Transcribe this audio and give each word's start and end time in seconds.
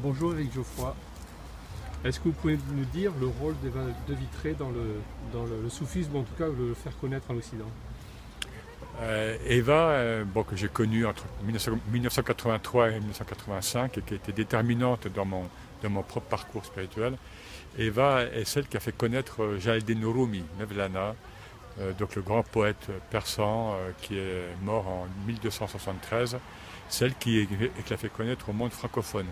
Bonjour 0.00 0.32
Eric 0.32 0.54
Geoffroy. 0.54 0.94
Est-ce 2.04 2.20
que 2.20 2.28
vous 2.28 2.34
pouvez 2.34 2.56
nous 2.72 2.84
dire 2.84 3.10
le 3.20 3.26
rôle 3.26 3.56
d'Eva 3.60 3.80
de 4.06 4.14
Vitré 4.14 4.54
dans, 4.54 4.70
le, 4.70 5.00
dans 5.32 5.44
le, 5.44 5.68
soufisme, 5.68 6.14
ou 6.14 6.18
en 6.20 6.22
tout 6.22 6.34
cas 6.38 6.46
le 6.46 6.72
faire 6.74 6.96
connaître 7.00 7.28
en 7.32 7.36
Occident? 7.36 7.66
Euh, 9.00 9.36
Eva, 9.48 9.88
euh, 9.90 10.24
bon, 10.24 10.44
que 10.44 10.54
j'ai 10.54 10.68
connue 10.68 11.04
entre 11.04 11.24
1900 11.42 11.72
1983 11.90 12.90
et 12.90 13.00
1985 13.00 13.98
et 13.98 14.02
qui 14.02 14.14
a 14.14 14.16
été 14.18 14.30
déterminante 14.30 15.08
dans 15.08 15.24
mon, 15.24 15.42
dans 15.82 15.90
mon 15.90 16.04
propre 16.04 16.28
parcours 16.28 16.64
spirituel, 16.64 17.16
Eva 17.76 18.22
est 18.22 18.44
celle 18.44 18.68
qui 18.68 18.76
a 18.76 18.80
fait 18.80 18.96
connaître 18.96 19.42
euh, 19.42 19.58
Jalaluddin 19.58 20.06
Rumi, 20.06 20.44
Mevlana, 20.60 21.16
donc 21.98 22.14
le 22.16 22.22
grand 22.22 22.42
poète 22.42 22.88
persan 23.10 23.74
euh, 23.74 23.90
qui 24.02 24.18
est 24.18 24.48
mort 24.62 24.86
en 24.88 25.06
1273, 25.26 26.38
celle 26.88 27.14
qui, 27.14 27.46
l'a 27.90 27.96
fait 27.96 28.08
connaître 28.08 28.48
au 28.48 28.52
monde 28.52 28.72
francophone. 28.72 29.26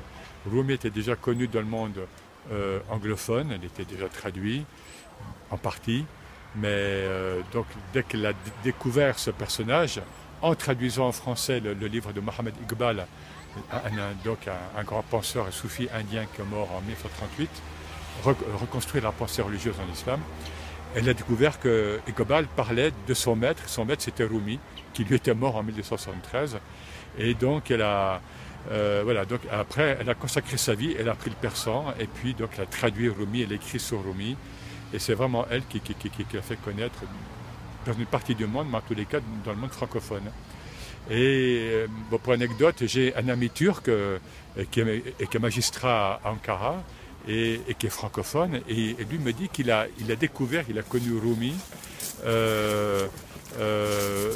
Rumi 0.50 0.74
était 0.74 0.90
déjà 0.90 1.16
connu 1.16 1.48
dans 1.48 1.60
le 1.60 1.66
monde 1.66 2.06
euh, 2.52 2.78
anglophone, 2.90 3.50
elle 3.52 3.64
était 3.64 3.84
déjà 3.84 4.08
traduit 4.08 4.64
en 5.50 5.56
partie, 5.56 6.04
mais 6.54 6.68
euh, 6.70 7.40
donc 7.52 7.66
dès 7.92 8.02
qu'elle 8.02 8.26
a 8.26 8.32
découvert 8.62 9.18
ce 9.18 9.30
personnage, 9.30 10.00
en 10.42 10.54
traduisant 10.54 11.08
en 11.08 11.12
français 11.12 11.60
le, 11.60 11.72
livre 11.86 12.12
de 12.12 12.20
Mohamed 12.20 12.54
Iqbal, 12.62 13.06
un, 13.72 13.76
un- 13.76 14.12
donc 14.24 14.46
un, 14.48 14.78
un 14.80 14.84
grand 14.84 15.02
penseur 15.02 15.48
et 15.48 15.52
soufi 15.52 15.88
indien 15.94 16.26
qui 16.34 16.42
est 16.42 16.44
mort 16.44 16.68
en 16.72 16.80
1938, 16.82 17.48
re- 18.24 18.34
reconstruire 18.60 19.04
la 19.04 19.12
pensée 19.12 19.40
religieuse 19.42 19.76
en 19.80 19.90
islam, 19.92 20.20
elle 20.96 21.10
a 21.10 21.14
découvert 21.14 21.60
que 21.60 22.00
Iqbal 22.08 22.46
parlait 22.46 22.90
de 23.06 23.14
son 23.14 23.36
maître, 23.36 23.62
son 23.68 23.84
maître 23.84 24.02
c'était 24.02 24.24
Rumi, 24.24 24.58
qui 24.94 25.04
lui 25.04 25.16
était 25.16 25.34
mort 25.34 25.56
en 25.56 25.62
1973, 25.62 26.56
et 27.18 27.34
donc 27.34 27.70
elle 27.70 27.82
a 27.82 28.22
euh, 28.72 29.24
donc 29.26 29.40
après, 29.52 29.98
elle 30.00 30.08
a 30.08 30.14
consacré 30.14 30.56
sa 30.56 30.74
vie, 30.74 30.96
elle 30.98 31.10
a 31.10 31.14
pris 31.14 31.30
le 31.30 31.36
persan, 31.36 31.84
et 32.00 32.06
puis 32.06 32.32
donc 32.32 32.50
elle 32.56 32.64
a 32.64 32.66
traduit 32.66 33.10
Rumi, 33.10 33.42
elle 33.42 33.52
a 33.52 33.56
écrit 33.56 33.78
sur 33.78 34.02
Rumi, 34.02 34.36
et 34.94 34.98
c'est 34.98 35.12
vraiment 35.12 35.46
elle 35.50 35.62
qui, 35.66 35.80
a 35.80 36.42
fait 36.42 36.56
connaître 36.56 37.00
dans 37.84 37.92
une 37.92 38.06
partie 38.06 38.34
du 38.34 38.46
monde, 38.46 38.68
mais 38.70 38.78
en 38.78 38.80
tous 38.80 38.94
les 38.94 39.04
cas 39.04 39.18
dans 39.44 39.52
le 39.52 39.58
monde 39.58 39.72
francophone. 39.72 40.24
Et 41.10 41.68
euh, 41.72 41.86
pour 42.22 42.32
anecdote, 42.32 42.76
j'ai 42.86 43.14
un 43.14 43.28
ami 43.28 43.50
turc 43.50 43.88
euh, 43.88 44.18
qui 44.70 44.80
est 44.80 45.38
magistrat 45.38 46.20
à 46.24 46.30
Ankara 46.30 46.82
et, 47.26 47.60
qui 47.78 47.86
est 47.86 47.90
francophone, 47.90 48.60
et, 48.68 48.96
lui 49.10 49.18
me 49.18 49.32
dit 49.32 49.48
qu'il 49.48 49.70
a, 49.70 49.86
il 50.00 50.10
a 50.12 50.16
découvert, 50.16 50.64
il 50.68 50.78
a 50.78 50.82
connu 50.82 51.18
Rumi 51.18 51.54
euh, 52.24 53.06
euh, 53.58 54.32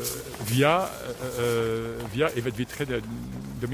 via, 0.47 0.91
euh, 1.38 1.98
via 2.12 2.30
Eva 2.36 2.50
de 2.50 2.56
Vitré 2.56 2.86
de, 2.86 3.00
de 3.00 3.66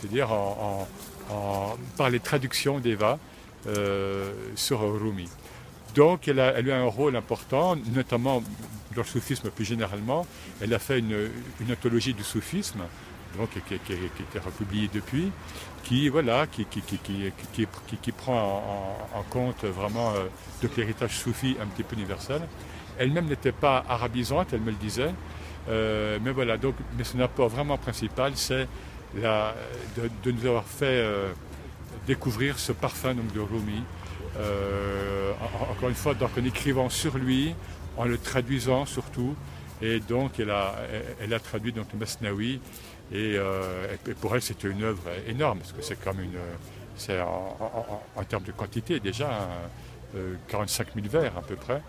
c'est-à-dire 0.00 0.32
en, 0.32 0.88
en- 1.30 1.76
par 1.96 2.10
les 2.10 2.20
traductions 2.20 2.78
d'Eva 2.80 3.18
euh, 3.66 4.32
sur 4.56 4.80
Rumi. 4.80 5.28
Donc 5.94 6.28
elle 6.28 6.40
a, 6.40 6.52
elle 6.58 6.70
a 6.70 6.76
eu 6.76 6.80
un 6.82 6.84
rôle 6.88 7.16
important, 7.16 7.76
notamment 7.94 8.42
dans 8.94 9.02
le 9.02 9.04
soufisme 9.04 9.50
plus 9.50 9.64
généralement. 9.64 10.26
Elle 10.60 10.74
a 10.74 10.78
fait 10.78 10.98
une, 10.98 11.30
une 11.60 11.72
anthologie 11.72 12.14
du 12.14 12.24
soufisme, 12.24 12.82
qui, 13.52 13.60
qui- 13.60 13.78
qui- 13.78 13.92
a 13.92 13.96
été 13.96 14.38
republiée 14.38 14.88
depuis, 14.92 15.30
qui, 15.82 16.08
voilà, 16.08 16.46
qui, 16.46 16.64
qui, 16.66 18.12
prend 18.12 18.62
en, 19.14 19.22
compte 19.30 19.64
vraiment 19.64 20.12
euh, 20.14 20.24
l'héritage 20.76 21.16
soufi 21.18 21.56
un 21.60 21.66
petit 21.66 21.82
peu 21.82 21.96
universel. 21.96 22.42
Elle-même 22.98 23.26
n'était 23.26 23.52
pas 23.52 23.84
arabisante, 23.88 24.48
elle 24.52 24.60
me 24.60 24.70
le 24.70 24.76
disait. 24.76 25.12
Euh, 25.68 26.18
mais 26.22 26.30
voilà, 26.30 26.56
donc, 26.56 26.74
mais 26.96 27.04
son 27.04 27.20
apport 27.20 27.48
vraiment 27.48 27.76
principal, 27.78 28.32
c'est 28.36 28.66
la- 29.20 29.54
de, 29.96 30.30
nous 30.30 30.46
avoir 30.46 30.64
fait 30.64 30.84
euh, 30.86 31.32
découvrir 32.06 32.58
ce 32.58 32.72
parfum 32.72 33.14
donc, 33.14 33.32
de 33.32 33.40
Rumi. 33.40 33.82
Euh, 34.38 35.32
en- 35.40 35.72
encore 35.72 35.88
une 35.88 35.94
fois, 35.94 36.14
donc 36.14 36.30
en 36.38 36.44
écrivant 36.44 36.88
sur 36.88 37.16
lui, 37.18 37.54
en 37.96 38.04
le 38.04 38.18
traduisant 38.18 38.86
surtout. 38.86 39.34
Et 39.84 40.00
donc, 40.00 40.40
elle 40.40 40.50
a, 40.50 41.38
traduit 41.40 41.72
donc, 41.72 41.86
euh, 43.12 43.96
et 44.06 44.14
pour 44.14 44.34
elle, 44.34 44.40
c'était 44.40 44.68
une 44.68 44.82
œuvre 44.82 45.02
énorme, 45.28 45.58
parce 45.58 45.72
que 45.72 45.82
c'est 45.82 46.02
comme 46.02 46.20
une. 46.20 46.38
C'est 46.96 47.20
en, 47.20 48.24
termes 48.28 48.44
de 48.44 48.52
quantité 48.52 48.98
déjà, 48.98 49.28
hein, 49.28 49.48
euh, 50.16 50.36
45 50.48 50.94
000 50.94 51.08
vers 51.08 51.36
à 51.36 51.42
peu 51.42 51.56
près. 51.56 51.82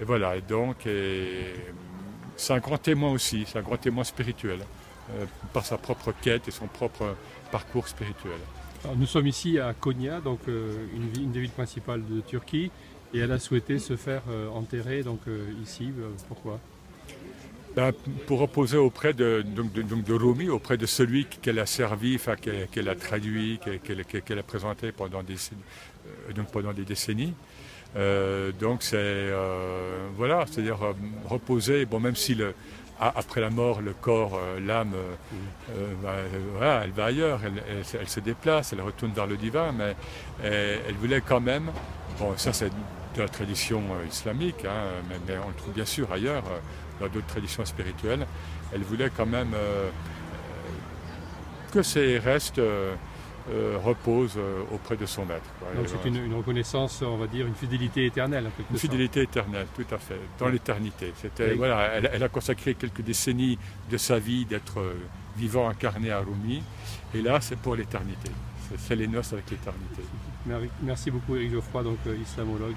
Et 0.00 0.04
voilà, 0.04 0.36
et 0.36 0.42
donc, 0.42 0.86
c'est 2.36 2.52
un 2.52 2.58
grand 2.58 2.78
témoin 2.78 3.10
aussi, 3.10 3.44
c'est 3.46 3.58
un 3.58 3.62
grand 3.62 3.78
témoin 3.78 4.04
spirituel, 4.04 4.60
euh, 5.10 5.24
par 5.52 5.64
sa 5.64 5.76
propre 5.76 6.12
quête 6.22 6.46
et 6.46 6.50
son 6.50 6.66
propre 6.66 7.16
parcours 7.50 7.88
spirituel. 7.88 8.38
Nous 8.96 9.06
sommes 9.06 9.26
ici 9.26 9.58
à 9.58 9.72
Konya, 9.72 10.20
donc 10.20 10.40
euh, 10.46 10.86
une, 10.94 11.24
une 11.24 11.32
des 11.32 11.40
villes 11.40 11.50
principales 11.50 12.02
de 12.06 12.20
Turquie, 12.20 12.70
et 13.14 13.18
elle 13.18 13.32
a 13.32 13.38
souhaité 13.38 13.78
se 13.78 13.96
faire 13.96 14.22
euh, 14.28 14.48
enterrer 14.48 15.02
donc, 15.02 15.20
euh, 15.28 15.46
ici. 15.62 15.92
Euh, 15.98 16.10
pourquoi? 16.28 16.58
Ben, 17.76 17.90
pour 18.26 18.38
reposer 18.38 18.76
auprès 18.76 19.12
de, 19.14 19.42
donc, 19.42 19.72
de, 19.72 20.12
Rumi, 20.14 20.48
auprès 20.48 20.76
de 20.76 20.86
celui 20.86 21.26
qu'elle 21.26 21.58
a 21.58 21.66
servi, 21.66 22.20
qu'elle 22.70 22.88
a 22.88 22.94
traduit, 22.94 23.58
qu'elle 23.84 24.38
a 24.38 24.42
présenté 24.44 24.92
pendant 24.92 25.24
des, 25.24 25.34
euh, 25.34 26.32
donc 26.34 26.52
pendant 26.52 26.72
des 26.72 26.84
décennies. 26.84 27.34
Euh, 27.96 28.52
donc 28.52 28.82
c'est 28.84 28.96
euh, 28.96 30.08
voilà, 30.16 30.44
c'est-à-dire 30.48 30.78
reposer. 31.28 31.84
Bon, 31.84 31.98
même 31.98 32.14
si 32.14 32.36
après 33.00 33.40
la 33.40 33.50
mort, 33.50 33.80
le 33.80 33.92
corps, 33.92 34.40
l'âme, 34.64 34.92
ben, 35.68 36.14
voilà, 36.56 36.82
elle 36.84 36.92
va 36.92 37.04
ailleurs, 37.06 37.40
elle, 37.44 37.60
elle 37.68 37.84
se- 37.84 37.96
elle 37.96 38.08
déplace, 38.20 38.72
elle 38.72 38.82
retourne 38.82 39.12
vers 39.12 39.26
le 39.26 39.36
divin, 39.36 39.72
mais 39.72 39.96
euh, 40.44 40.78
elle 40.88 40.94
voulait 40.94 41.20
quand 41.22 41.40
même. 41.40 41.70
Bon, 42.20 42.34
ça 42.36 42.52
c'est 42.52 42.70
de 43.16 43.22
la 43.22 43.28
tradition 43.28 43.80
euh, 43.92 44.06
islamique, 44.06 44.64
hein, 44.64 44.84
mais, 45.08 45.16
mais 45.26 45.38
on 45.44 45.48
le 45.48 45.54
trouve 45.54 45.72
bien 45.74 45.84
sûr 45.84 46.10
ailleurs. 46.12 46.44
euh, 46.46 46.58
dans 47.00 47.08
d'autres 47.08 47.26
traditions 47.26 47.64
spirituelles, 47.64 48.24
elle 48.72 48.82
voulait 48.82 49.10
quand 49.16 49.26
même 49.26 49.50
euh, 49.52 49.90
que 51.72 51.82
ses 51.82 52.18
restes 52.18 52.58
euh, 52.60 52.94
reposent 53.84 54.38
auprès 54.72 54.96
de 54.96 55.04
son 55.04 55.24
maître. 55.26 55.50
quoi. 55.58 55.68
Donc 55.74 55.88
c'est 55.88 56.08
une, 56.08 56.24
une 56.24 56.34
reconnaissance, 56.34 57.02
on 57.02 57.16
va 57.16 57.26
dire, 57.26 57.46
une 57.48 57.54
fidélité 57.56 58.06
éternelle. 58.06 58.44
en 58.46 58.48
Une 58.60 58.64
sorte. 58.66 58.78
fidélité 58.80 59.22
éternelle, 59.22 59.66
tout 59.74 59.92
à 59.92 59.98
fait, 59.98 60.20
dans 60.38 60.48
l'éternité. 60.48 61.12
C'était 61.20 61.54
voilà, 61.54 61.80
elle, 61.94 62.10
elle 62.12 62.22
a 62.22 62.28
consacré 62.28 62.74
quelques 62.74 63.02
décennies 63.02 63.58
de 63.90 63.96
sa 63.96 64.20
vie 64.20 64.44
d'être 64.44 64.78
euh, 64.78 64.94
vivant 65.36 65.68
incarné 65.68 66.12
à 66.12 66.20
Rumi, 66.20 66.62
et 67.12 67.22
là 67.22 67.40
c'est 67.40 67.58
pour 67.58 67.74
l'éternité. 67.74 68.30
C'est- 68.78 68.94
les 68.96 69.08
noces 69.08 69.32
avec 69.32 69.50
l'éternité. 69.50 70.02
Mer- 70.46 70.60
Merci 70.82 71.10
beaucoup 71.10 71.34
Eric 71.36 71.50
Geoffroy, 71.52 71.82
donc 71.82 71.98
islamologue. 72.22 72.76